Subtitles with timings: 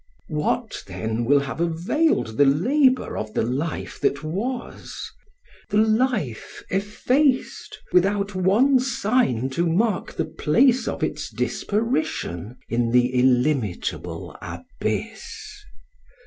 [0.35, 5.11] •What, then, will have availed the labour of the life that was,—
[5.69, 13.13] the life efBiced without one sign to mark the place of its disparidon in the
[13.13, 15.61] illimitable abyss